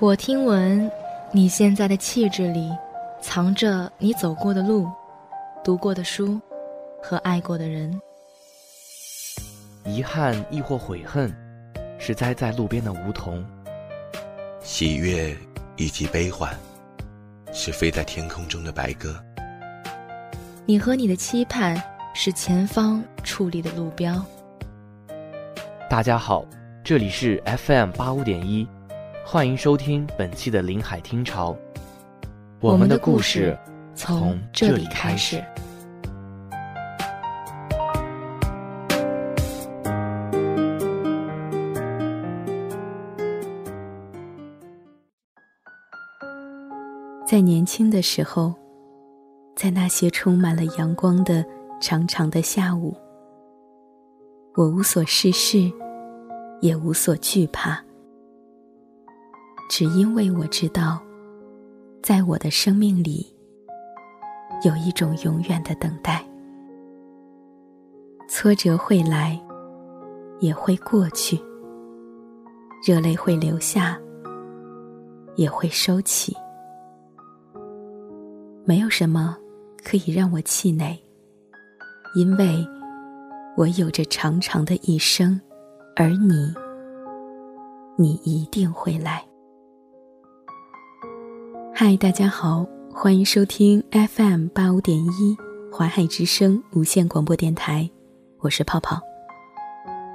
[0.00, 0.88] 我听闻，
[1.32, 2.70] 你现在的气质里，
[3.20, 4.88] 藏着你走过的路、
[5.64, 6.40] 读过的书
[7.02, 8.00] 和爱过的人。
[9.84, 11.34] 遗憾亦或悔恨，
[11.98, 13.42] 是栽在路边的梧桐；
[14.62, 15.36] 喜悦
[15.76, 16.56] 以及悲欢，
[17.52, 19.20] 是飞在天空中的白鸽。
[20.64, 21.76] 你和你的期盼，
[22.14, 24.24] 是前方矗立的路标。
[25.90, 26.44] 大家好，
[26.84, 28.64] 这里是 FM 八五点一。
[29.30, 31.54] 欢迎收听本期的林海听潮，
[32.60, 33.54] 我们的故事
[33.94, 35.44] 从这里开始。
[47.26, 48.54] 在年轻的时候，
[49.54, 51.44] 在那些充满了阳光的
[51.82, 52.96] 长长的下午，
[54.54, 55.70] 我无所事事，
[56.62, 57.78] 也无所惧怕。
[59.68, 60.98] 只因为我知道，
[62.02, 63.26] 在我的生命里，
[64.64, 66.24] 有一种永远的等待。
[68.26, 69.38] 挫折会来，
[70.40, 71.36] 也会过去；
[72.82, 73.98] 热泪会流下，
[75.36, 76.34] 也会收起。
[78.64, 79.36] 没有什么
[79.84, 80.98] 可以让我气馁，
[82.14, 82.66] 因为
[83.54, 85.38] 我有着长长的一生，
[85.94, 86.54] 而你，
[87.98, 89.27] 你一定会来。
[91.80, 95.38] 嗨，大家好，欢迎收听 FM 八五点一
[95.72, 97.88] 淮海之声无线广播电台，
[98.40, 99.00] 我是泡泡。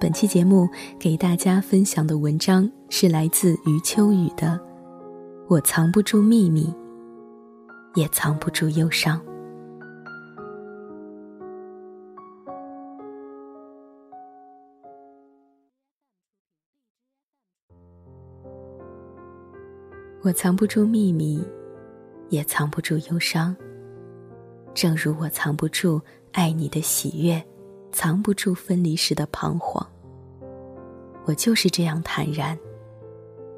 [0.00, 0.68] 本期节目
[1.00, 4.46] 给大家分享的文章是来自余秋雨的
[5.48, 6.72] 《我藏不住秘密，
[7.96, 9.18] 也藏不住忧伤》。
[20.20, 21.42] 我藏不住秘密，
[22.28, 23.56] 也藏不住忧伤。
[24.74, 26.00] 正如我藏不住
[26.32, 27.42] 爱你的喜悦，
[27.90, 29.84] 藏不住分离时的彷徨。
[31.24, 32.58] 我就是这样坦然。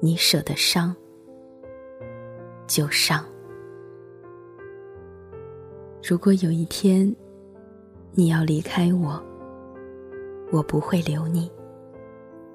[0.00, 0.94] 你舍得伤，
[2.66, 3.24] 就伤。
[6.06, 7.14] 如果有一天
[8.12, 9.22] 你要离开我，
[10.52, 11.50] 我不会留你。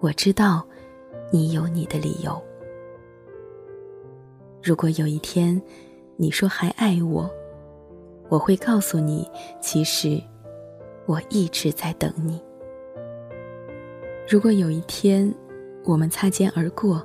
[0.00, 0.66] 我知道，
[1.32, 2.38] 你有你的理由。
[4.62, 5.58] 如果有一天，
[6.20, 7.30] 你说还爱我，
[8.28, 9.26] 我会告诉你，
[9.58, 10.22] 其实
[11.06, 12.38] 我一直在等你。
[14.28, 15.34] 如果有一天
[15.82, 17.02] 我们擦肩而过，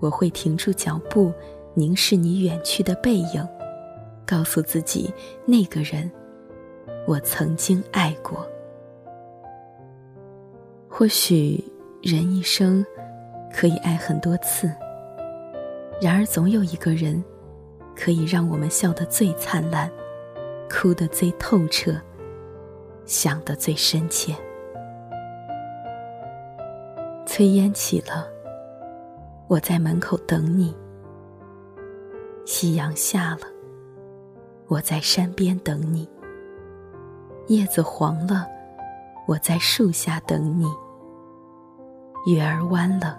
[0.00, 1.30] 我会停住脚步，
[1.74, 3.46] 凝视你远去的背影，
[4.24, 5.12] 告诉自己，
[5.44, 6.10] 那个人
[7.06, 8.48] 我曾经爱过。
[10.88, 11.62] 或许
[12.00, 12.82] 人一生
[13.52, 14.72] 可以爱很多次。
[16.00, 17.22] 然而，总有一个人，
[17.98, 19.90] 可以让我们笑得最灿烂，
[20.70, 22.00] 哭得最透彻，
[23.04, 24.32] 想得最深切。
[27.26, 28.28] 炊烟起了，
[29.48, 30.72] 我在门口等你；
[32.46, 33.40] 夕阳下了，
[34.68, 36.08] 我在山边等你；
[37.48, 38.46] 叶子黄了，
[39.26, 40.66] 我在树下等你；
[42.32, 43.18] 月儿弯了。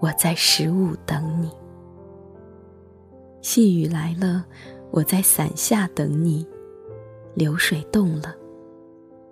[0.00, 1.50] 我在十五等你，
[3.42, 4.44] 细雨来了，
[4.92, 6.46] 我在伞下等你；
[7.34, 8.34] 流水动了，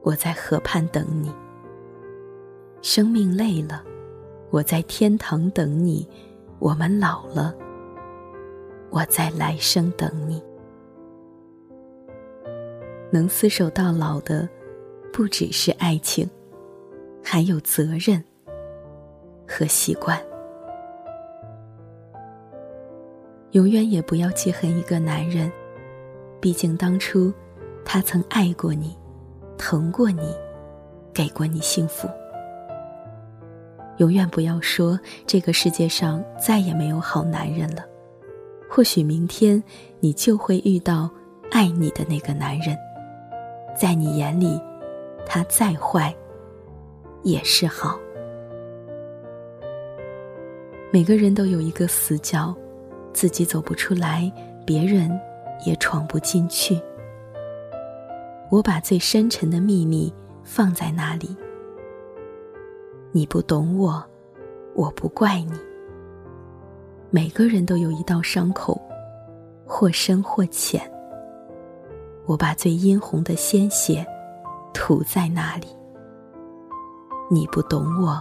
[0.02, 1.30] 我在河畔等你；
[2.82, 3.84] 生命累了，
[4.50, 6.04] 我在天堂等你；
[6.58, 7.54] 我们老了，
[8.90, 10.42] 我在来生等你。
[13.12, 14.48] 能厮守到老的，
[15.12, 16.28] 不只是爱情，
[17.22, 18.22] 还有责任
[19.46, 20.20] 和习惯。
[23.52, 25.50] 永远也不要记恨一个男人，
[26.40, 27.32] 毕竟当初
[27.84, 28.96] 他曾爱过你，
[29.58, 30.32] 疼过你，
[31.12, 32.08] 给过你幸福。
[33.96, 37.84] 永远不要说这个世界上再也没有好男人了，
[38.68, 39.60] 或许明天
[39.98, 41.10] 你就会遇到
[41.50, 42.78] 爱你的那个男人，
[43.76, 44.62] 在你眼里，
[45.26, 46.14] 他再坏
[47.24, 47.98] 也是好。
[50.92, 52.56] 每个人都有一个死角。
[53.12, 54.32] 自己走不出来，
[54.66, 55.10] 别人
[55.64, 56.80] 也闯不进去。
[58.50, 60.12] 我把最深沉的秘密
[60.42, 61.36] 放在那里。
[63.12, 64.02] 你不懂我，
[64.74, 65.52] 我不怪你。
[67.10, 68.80] 每个人都有一道伤口，
[69.66, 70.80] 或深或浅。
[72.26, 74.06] 我把最殷红的鲜血
[74.72, 75.66] 涂在那里。
[77.28, 78.20] 你不懂我，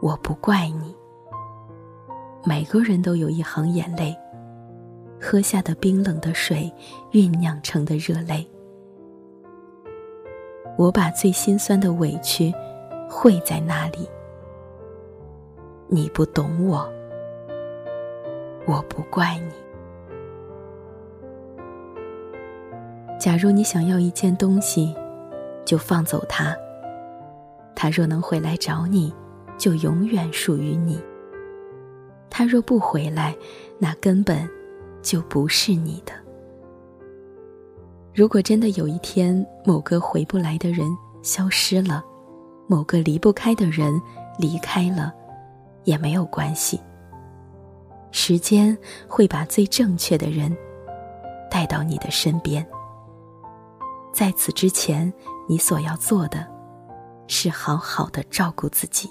[0.00, 0.94] 我不怪你。
[2.46, 4.14] 每个人都有一行眼泪，
[5.18, 6.70] 喝下的冰冷的水
[7.10, 8.46] 酝酿成的热泪。
[10.76, 12.52] 我把最心酸的委屈
[13.08, 14.06] 汇在那里。
[15.88, 16.86] 你不懂我，
[18.66, 19.52] 我不怪你。
[23.18, 24.94] 假如你想要一件东西，
[25.64, 26.54] 就放走它。
[27.74, 29.14] 它若能回来找你，
[29.56, 31.00] 就永远属于你。
[32.28, 33.34] 他若不回来，
[33.78, 34.48] 那根本
[35.02, 36.12] 就不是你的。
[38.12, 40.88] 如果真的有一天，某个回不来的人
[41.22, 42.04] 消失了，
[42.66, 44.00] 某个离不开的人
[44.38, 45.12] 离开了，
[45.84, 46.80] 也没有关系。
[48.12, 48.76] 时间
[49.08, 50.56] 会把最正确的人
[51.50, 52.64] 带到你的身边。
[54.12, 55.12] 在此之前，
[55.48, 56.46] 你所要做的，
[57.26, 59.10] 是好好的照顾自己。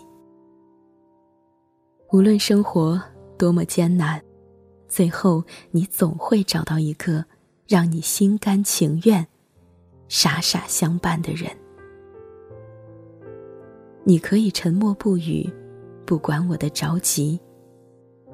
[2.13, 3.01] 无论生活
[3.39, 4.21] 多么艰难，
[4.87, 7.25] 最后你总会找到一个
[7.67, 9.27] 让你心甘情愿、
[10.07, 11.49] 傻傻相伴的人。
[14.03, 15.51] 你可以沉默不语，
[16.05, 17.39] 不管我的着急；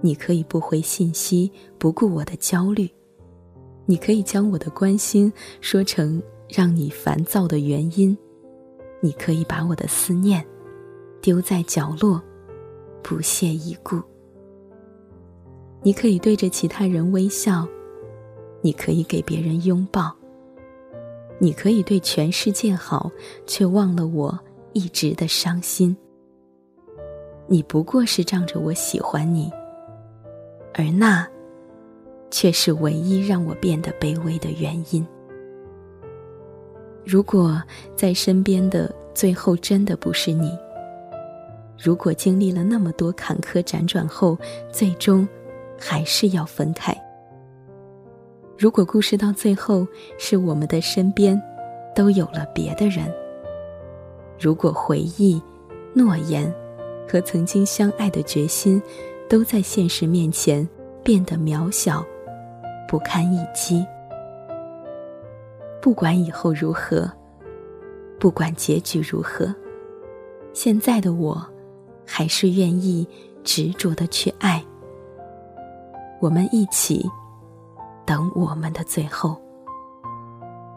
[0.01, 2.85] 你可以不回信息，不顾我的焦虑；
[3.85, 5.31] 你可以将我的关心
[5.61, 6.21] 说成。
[6.49, 8.17] 让你烦躁的原因，
[9.01, 10.43] 你可以把我的思念
[11.21, 12.19] 丢在角落，
[13.03, 14.01] 不屑一顾。
[15.81, 17.67] 你可以对着其他人微笑，
[18.61, 20.13] 你可以给别人拥抱，
[21.37, 23.09] 你可以对全世界好，
[23.45, 24.37] 却忘了我
[24.73, 25.95] 一直的伤心。
[27.47, 29.49] 你不过是仗着我喜欢你，
[30.73, 31.27] 而那
[32.29, 35.03] 却是唯一让我变得卑微的原因。
[37.05, 37.59] 如果
[37.95, 40.51] 在身边的最后真的不是你，
[41.81, 44.37] 如果经历了那么多坎坷辗转后，
[44.69, 45.25] 最终
[45.79, 46.93] 还是要分开，
[48.57, 49.87] 如果故事到最后
[50.17, 51.41] 是我们的身边
[51.95, 53.05] 都有了别的人，
[54.37, 55.41] 如果回忆、
[55.93, 56.53] 诺言
[57.09, 58.81] 和曾经相爱的决心
[59.29, 60.67] 都在现实面前
[61.01, 62.05] 变得渺小、
[62.89, 63.85] 不堪一击。
[65.81, 67.09] 不管以后如何，
[68.19, 69.55] 不管结局如何，
[70.51, 71.41] 现在的我，
[72.11, 73.07] 还是愿意
[73.43, 74.65] 执着的去爱。
[76.19, 77.07] 我们一起，
[78.03, 79.39] 等我们的最后，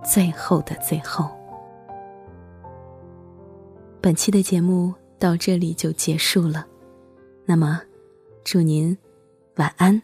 [0.05, 1.31] 最后的最后。
[4.03, 6.67] 本期的节目到这里就结束了，
[7.47, 7.81] 那么，
[8.45, 8.97] 祝您
[9.57, 10.03] 晚安，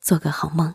[0.00, 0.74] 做个好梦。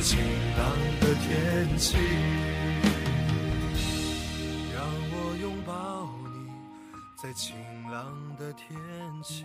[0.00, 0.18] 在晴
[0.56, 0.66] 朗
[0.98, 1.98] 的天气。
[4.74, 6.50] 让我拥抱你，
[7.22, 7.54] 在晴
[7.90, 8.70] 朗的天
[9.22, 9.44] 气。